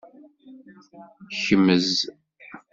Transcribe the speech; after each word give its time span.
Kmez. 1.43 1.87